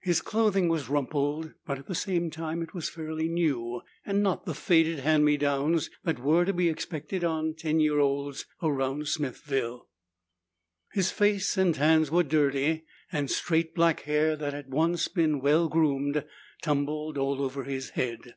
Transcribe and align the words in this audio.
His 0.00 0.20
clothing 0.20 0.68
was 0.68 0.90
rumpled, 0.90 1.54
but 1.64 1.78
at 1.78 1.86
the 1.86 1.94
same 1.94 2.28
time 2.30 2.60
it 2.60 2.74
was 2.74 2.90
fairly 2.90 3.26
new 3.26 3.80
and 4.04 4.22
not 4.22 4.44
the 4.44 4.52
faded 4.54 4.98
hand 4.98 5.24
me 5.24 5.38
downs 5.38 5.88
that 6.04 6.18
were 6.18 6.44
to 6.44 6.52
be 6.52 6.68
expected 6.68 7.24
on 7.24 7.54
ten 7.54 7.80
year 7.80 7.98
olds 7.98 8.44
around 8.62 9.08
Smithville. 9.08 9.88
His 10.92 11.10
face 11.10 11.56
and 11.56 11.74
hands 11.74 12.10
were 12.10 12.22
dirty, 12.22 12.84
and 13.10 13.30
straight 13.30 13.74
black 13.74 14.00
hair 14.00 14.36
that 14.36 14.52
had 14.52 14.70
once 14.70 15.08
been 15.08 15.40
well 15.40 15.70
groomed 15.70 16.26
tumbled 16.60 17.16
all 17.16 17.40
over 17.40 17.64
his 17.64 17.88
head. 17.96 18.34